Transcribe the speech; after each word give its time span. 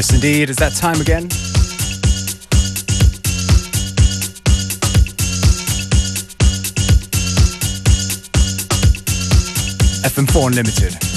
Yes, 0.00 0.14
indeed. 0.14 0.48
Is 0.48 0.56
that 0.56 0.74
time 0.74 0.98
again? 1.02 1.28
FM4 10.08 10.54
Limited. 10.54 11.09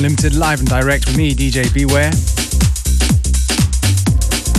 Limited 0.00 0.34
live 0.34 0.58
and 0.58 0.68
direct 0.68 1.06
with 1.06 1.16
me, 1.16 1.32
DJ 1.34 1.72
Beware. 1.72 2.10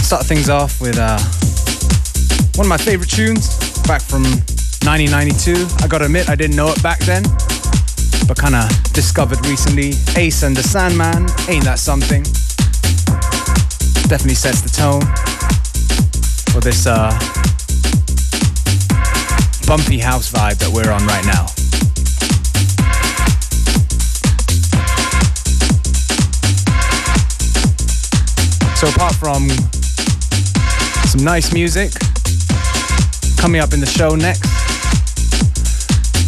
Start 0.01 0.25
things 0.25 0.49
off 0.49 0.79
with 0.79 0.97
uh, 0.97 1.19
one 2.55 2.65
of 2.65 2.69
my 2.69 2.77
favorite 2.77 3.09
tunes 3.09 3.57
back 3.83 4.01
from 4.01 4.23
1992. 4.85 5.67
I 5.83 5.87
gotta 5.87 6.05
admit, 6.05 6.29
I 6.29 6.35
didn't 6.35 6.55
know 6.55 6.69
it 6.69 6.81
back 6.81 6.99
then, 6.99 7.23
but 8.27 8.39
kinda 8.39 8.69
discovered 8.93 9.45
recently. 9.45 9.93
Ace 10.15 10.43
and 10.43 10.55
the 10.55 10.63
Sandman, 10.63 11.27
ain't 11.49 11.65
that 11.65 11.79
something? 11.79 12.23
Definitely 14.07 14.35
sets 14.35 14.61
the 14.61 14.69
tone 14.69 15.03
for 16.53 16.61
this 16.61 16.87
uh, 16.87 17.11
bumpy 19.67 19.99
house 19.99 20.31
vibe 20.31 20.57
that 20.59 20.71
we're 20.71 20.91
on 20.91 21.05
right 21.07 21.25
now. 21.25 21.52
So 28.83 28.89
apart 28.89 29.15
from 29.15 29.47
some 31.07 31.23
nice 31.23 31.53
music 31.53 31.93
coming 33.37 33.61
up 33.61 33.71
in 33.71 33.79
the 33.79 33.85
show 33.85 34.13
next, 34.13 34.43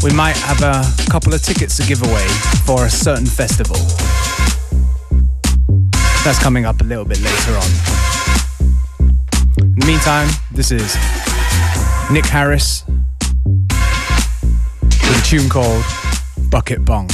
we 0.01 0.13
might 0.13 0.37
have 0.37 0.61
a 0.63 0.85
couple 1.11 1.33
of 1.33 1.41
tickets 1.43 1.75
to 1.75 1.83
give 1.85 2.01
away 2.01 2.25
for 2.63 2.85
a 2.85 2.89
certain 2.89 3.25
festival. 3.25 3.75
That's 6.23 6.39
coming 6.39 6.63
up 6.63 6.79
a 6.79 6.85
little 6.85 7.03
bit 7.03 7.19
later 7.19 7.57
on. 7.57 7.69
In 9.59 9.79
the 9.81 9.85
meantime, 9.85 10.29
this 10.53 10.71
is 10.71 10.95
Nick 12.09 12.25
Harris 12.25 12.85
with 14.87 15.19
a 15.19 15.25
tune 15.25 15.49
called 15.49 15.83
Bucket 16.49 16.85
Bong. 16.85 17.09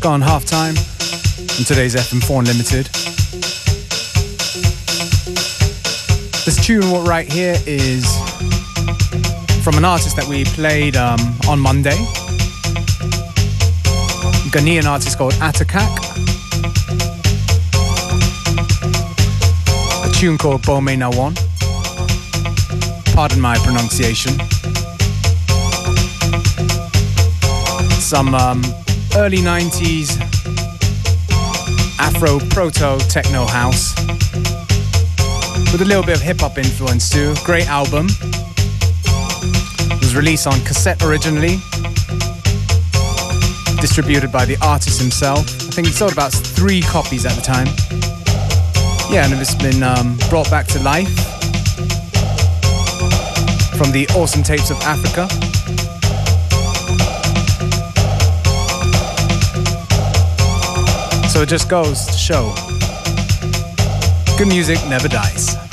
Just 0.00 0.08
gone 0.08 0.22
half 0.22 0.46
time 0.46 0.74
in 1.58 1.64
today's 1.66 1.94
FM4 1.94 2.38
Unlimited. 2.38 2.86
This 6.46 6.56
tune 6.64 7.04
right 7.04 7.30
here 7.30 7.56
is 7.66 8.06
from 9.62 9.76
an 9.76 9.84
artist 9.84 10.16
that 10.16 10.26
we 10.26 10.44
played 10.44 10.96
um, 10.96 11.20
on 11.46 11.60
Monday. 11.60 11.98
Ghanaian 14.48 14.86
artist 14.86 15.18
called 15.18 15.34
Ata 15.34 15.66
Kak. 15.66 15.90
A 20.06 20.10
tune 20.14 20.38
called 20.38 20.64
Bome 20.64 20.86
Nnwom. 20.86 21.34
Pardon 23.14 23.38
my 23.38 23.58
pronunciation. 23.58 24.32
Some 28.00 28.34
um, 28.34 28.62
early 29.16 29.38
90s 29.38 30.20
Afro 31.98 32.38
proto 32.50 32.98
techno 33.08 33.44
house 33.46 33.94
with 35.72 35.82
a 35.82 35.84
little 35.84 36.02
bit 36.02 36.16
of 36.16 36.22
hip 36.22 36.40
hop 36.40 36.58
influence 36.58 37.08
too. 37.10 37.34
Great 37.44 37.68
album. 37.68 38.06
It 38.08 40.00
was 40.00 40.16
released 40.16 40.46
on 40.46 40.60
cassette 40.60 41.02
originally, 41.02 41.58
distributed 43.80 44.32
by 44.32 44.44
the 44.44 44.56
artist 44.62 45.00
himself. 45.00 45.40
I 45.40 45.70
think 45.72 45.86
he 45.86 45.92
sold 45.92 46.12
about 46.12 46.32
three 46.32 46.80
copies 46.82 47.24
at 47.26 47.34
the 47.34 47.42
time. 47.42 47.66
Yeah, 49.12 49.24
and 49.24 49.34
it's 49.40 49.54
been 49.54 49.82
um, 49.82 50.16
brought 50.28 50.50
back 50.50 50.66
to 50.68 50.80
life 50.82 51.08
from 53.76 53.92
the 53.92 54.08
awesome 54.16 54.42
tapes 54.42 54.70
of 54.70 54.80
Africa. 54.82 55.49
So 61.30 61.42
it 61.42 61.48
just 61.48 61.68
goes 61.70 62.06
to 62.06 62.12
show 62.12 62.52
good 64.36 64.48
music 64.48 64.78
never 64.88 65.06
dies. 65.06 65.69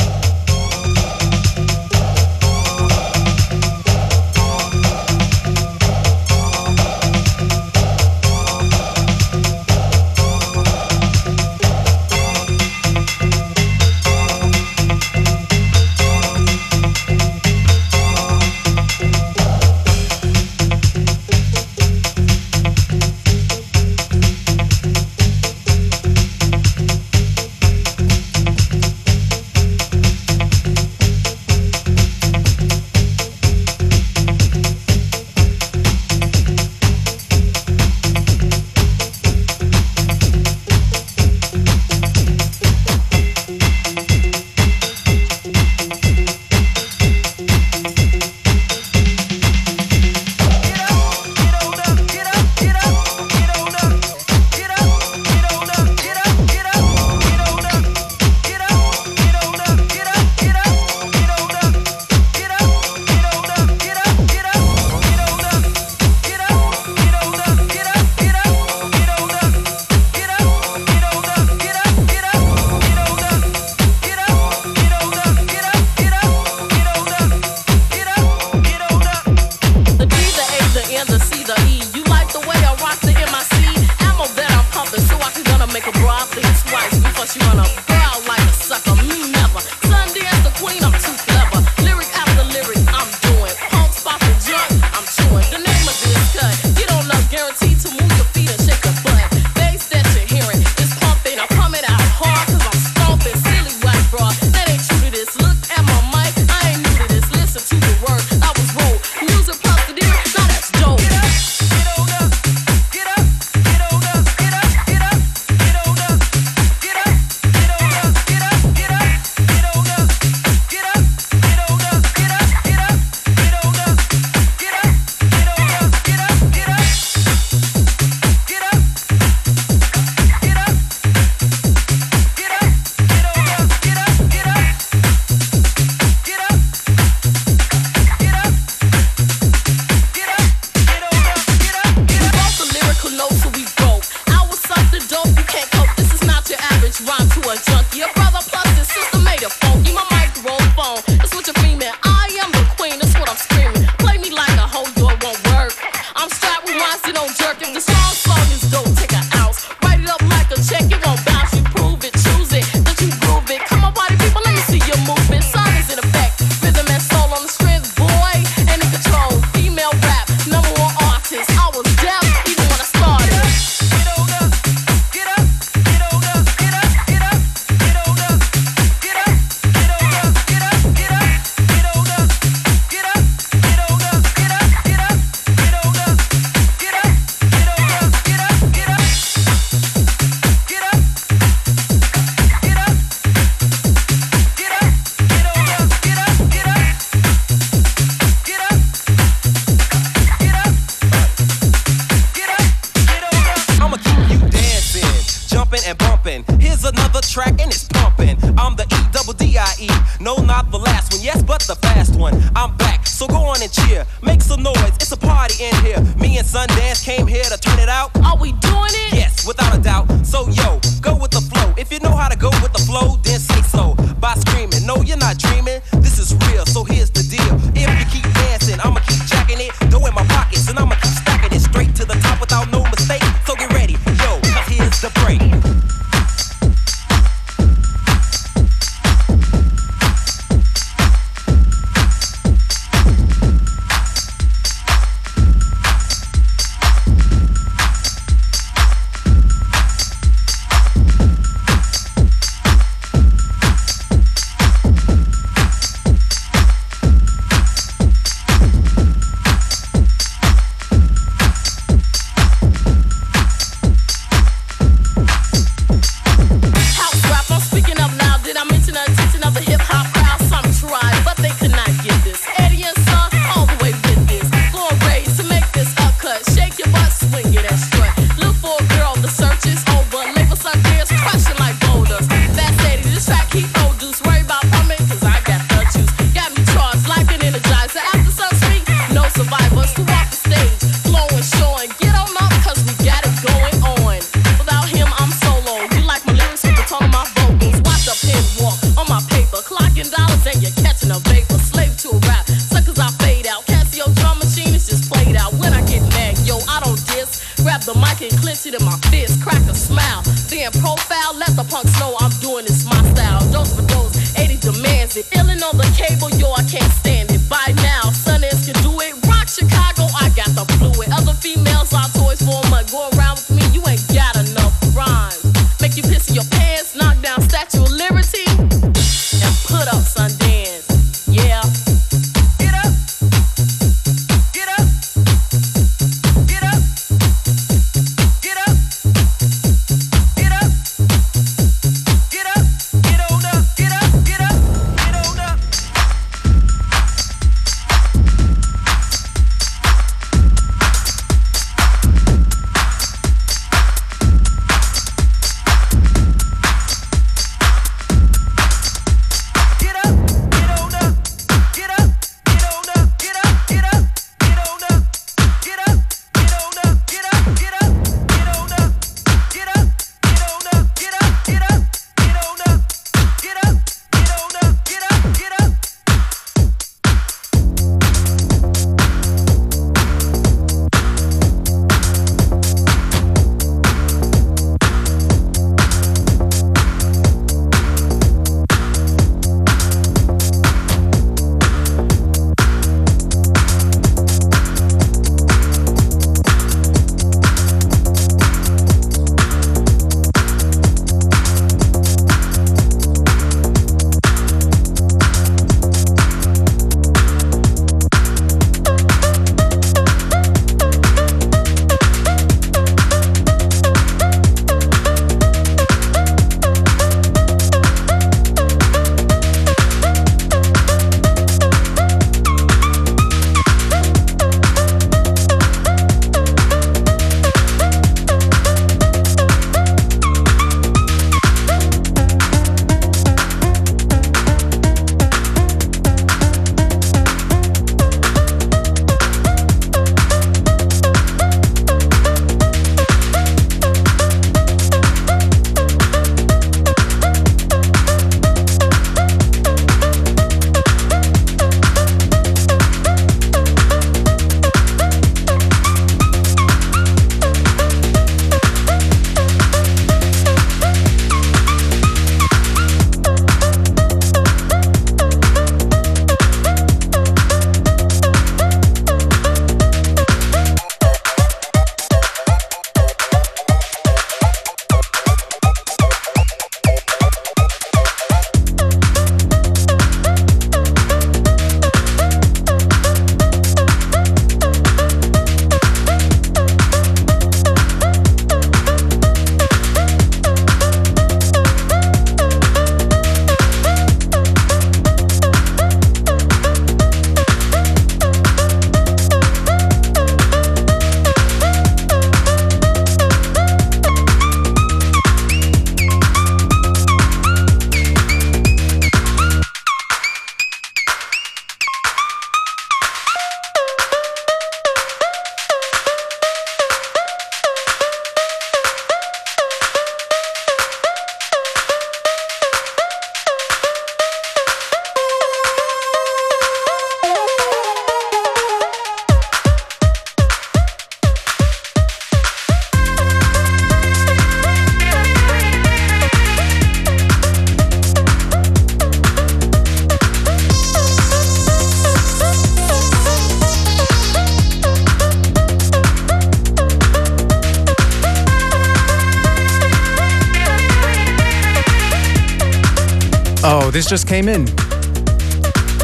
Just 554.07 554.27
came 554.27 554.47
in. 554.47 554.63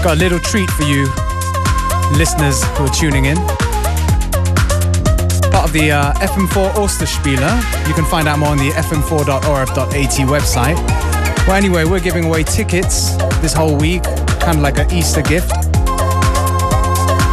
Got 0.03 0.13
a 0.13 0.15
little 0.15 0.39
treat 0.39 0.69
for 0.71 0.83
you 0.83 1.07
listeners 2.17 2.61
who 2.75 2.83
are 2.83 2.89
tuning 2.89 3.25
in. 3.25 3.37
Part 5.51 5.67
of 5.67 5.73
the 5.73 5.91
uh, 5.91 6.13
FM4 6.15 6.73
Osterspieler. 6.73 7.87
You 7.87 7.93
can 7.93 8.03
find 8.03 8.27
out 8.27 8.39
more 8.39 8.49
on 8.49 8.57
the 8.57 8.71
fm4.orf.at 8.71 10.27
website. 10.27 10.75
Well, 11.47 11.55
anyway, 11.55 11.85
we're 11.85 12.01
giving 12.01 12.25
away 12.25 12.43
tickets 12.43 13.15
this 13.41 13.53
whole 13.53 13.77
week, 13.77 14.03
kind 14.41 14.57
of 14.57 14.63
like 14.63 14.79
an 14.79 14.91
Easter 14.91 15.21
gift. 15.21 15.53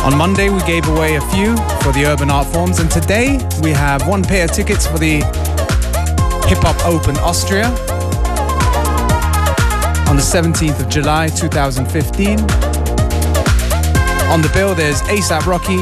On 0.04 0.16
Monday, 0.16 0.50
we 0.50 0.60
gave 0.62 0.86
away 0.86 1.16
a 1.16 1.20
few 1.32 1.56
for 1.82 1.90
the 1.92 2.04
Urban 2.06 2.30
Art 2.30 2.46
Forms, 2.46 2.78
and 2.78 2.88
today 2.90 3.40
we 3.60 3.70
have 3.70 4.06
one 4.06 4.22
pair 4.22 4.44
of 4.44 4.52
tickets 4.52 4.86
for 4.86 4.98
the 4.98 5.16
Hip 6.46 6.58
Hop 6.58 6.86
Open 6.86 7.16
Austria 7.18 7.74
on 10.10 10.16
the 10.16 10.22
17th 10.22 10.80
of 10.80 10.88
July 10.88 11.28
2015. 11.28 12.40
On 14.28 14.42
the 14.42 14.50
bill, 14.52 14.74
there's 14.74 15.00
ASAP 15.02 15.46
Rocky, 15.46 15.78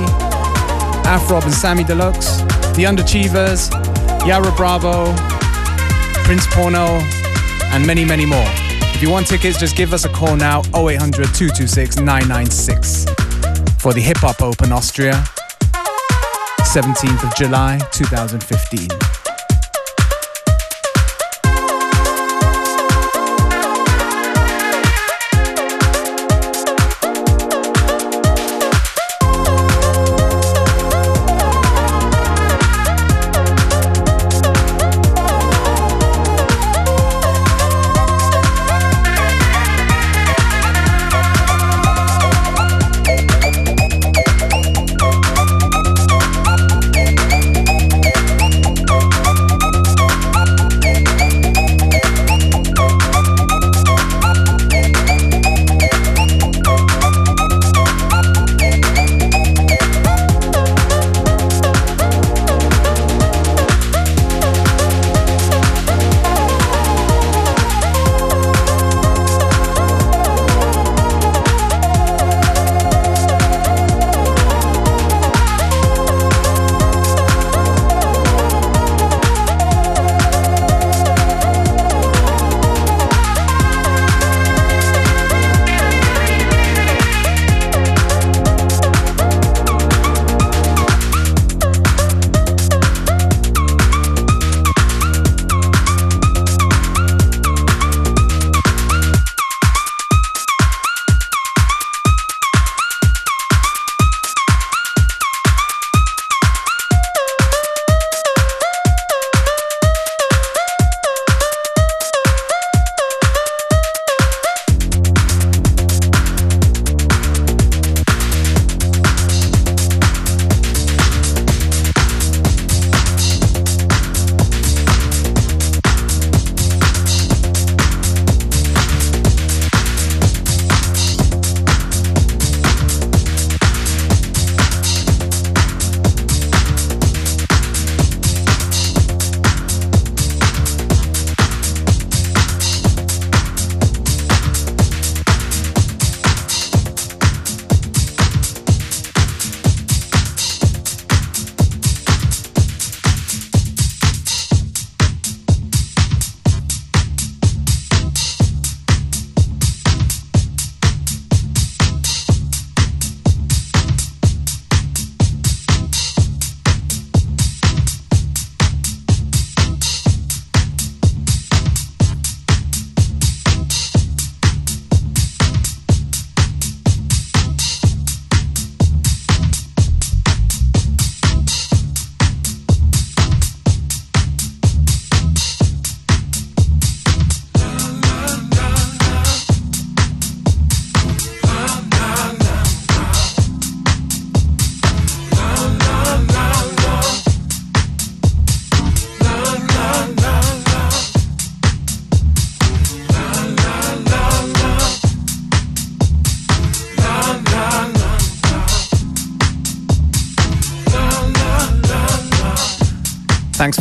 Afrob 1.08 1.44
and 1.44 1.54
Samy 1.54 1.86
Deluxe, 1.86 2.42
The 2.76 2.84
Underachievers, 2.84 3.70
Yara 4.26 4.52
Bravo, 4.54 5.14
Prinz 6.24 6.46
Porno, 6.48 7.00
and 7.72 7.86
many, 7.86 8.04
many 8.04 8.26
more. 8.26 8.44
If 8.94 9.00
you 9.00 9.08
want 9.08 9.26
tickets, 9.26 9.58
just 9.58 9.74
give 9.76 9.94
us 9.94 10.04
a 10.04 10.10
call 10.10 10.36
now 10.36 10.60
0800 10.74 11.34
226 11.34 11.96
996 11.96 13.06
for 13.80 13.94
the 13.94 14.00
Hip 14.02 14.18
Hop 14.18 14.42
Open 14.42 14.72
Austria, 14.72 15.24
17th 16.74 17.26
of 17.26 17.34
July 17.34 17.78
2015. 17.92 19.07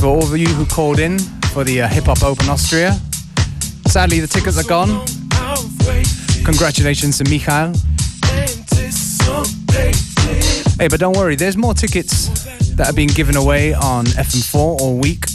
For 0.07 0.15
all 0.15 0.23
of 0.23 0.37
you 0.37 0.47
who 0.47 0.65
called 0.65 0.99
in 0.99 1.19
for 1.51 1.65
the 1.65 1.81
uh, 1.81 1.87
Hip 1.89 2.05
Hop 2.05 2.23
Open 2.23 2.47
Austria. 2.47 2.93
Sadly, 3.87 4.21
the 4.21 4.27
tickets 4.27 4.57
are 4.57 4.63
gone. 4.63 5.05
Congratulations 6.45 7.17
to 7.17 7.25
Michael. 7.25 7.73
Hey, 10.79 10.87
but 10.87 11.01
don't 11.01 11.17
worry, 11.17 11.35
there's 11.35 11.57
more 11.57 11.73
tickets 11.73 12.45
that 12.75 12.87
are 12.89 12.93
being 12.93 13.09
given 13.09 13.35
away 13.35 13.73
on 13.73 14.05
FM4 14.05 14.55
all 14.55 14.97
week. 14.97 15.25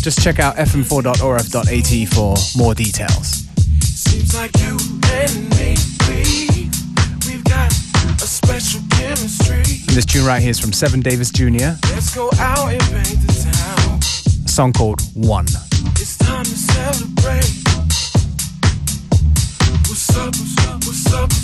Just 0.00 0.22
check 0.22 0.38
out 0.38 0.56
fm4.orf.at 0.56 2.08
for 2.14 2.34
more 2.58 2.74
details. 2.74 3.44
Seems 3.82 4.34
like 4.34 4.56
you 4.56 4.78
and 5.20 5.50
me, 5.58 5.76
we, 6.08 6.70
have 7.30 7.44
got 7.44 7.70
a 8.22 8.26
special 8.26 8.80
chemistry. 8.88 9.84
And 9.86 9.94
this 9.94 10.06
tune 10.06 10.24
right 10.24 10.40
here 10.40 10.52
is 10.52 10.60
from 10.60 10.72
Seven 10.72 11.00
Davis 11.00 11.30
Jr. 11.30 11.76
Let's 11.92 12.14
go 12.14 12.30
out 12.38 12.72
and 12.72 12.80
the 12.80 13.33
song 14.54 14.72
called 14.72 15.00
One. 15.14 15.46
What's 15.46 16.22
up, 20.16 20.26
what's 20.26 20.58
up, 20.64 20.84
what's 20.84 21.12
up, 21.12 21.43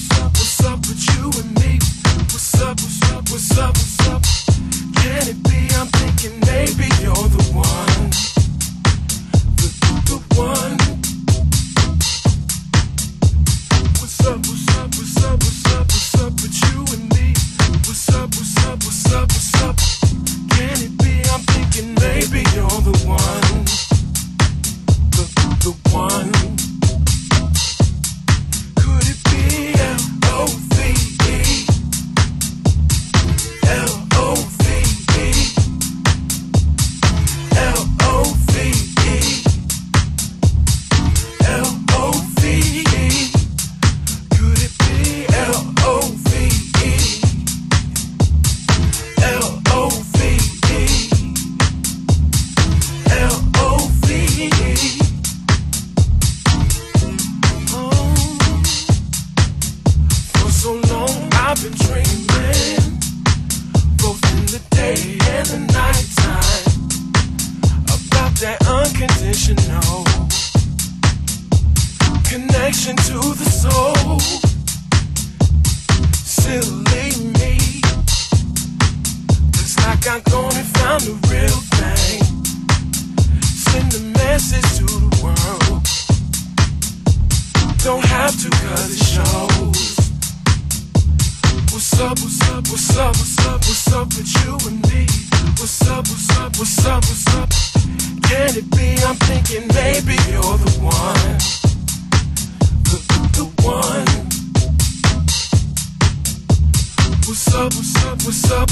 track 108.32 108.70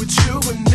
it, 0.00 0.10
you'll 0.26 0.36
understand 0.36 0.62
me. 0.62 0.67